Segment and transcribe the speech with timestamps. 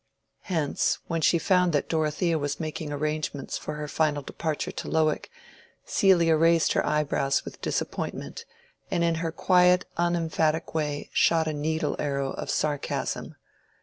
[0.49, 5.29] Hence, when she found that Dorothea was making arrangements for her final departure to Lowick,
[5.85, 8.43] Celia raised her eyebrows with disappointment,
[8.89, 13.35] and in her quiet unemphatic way shot a needle arrow of sarcasm.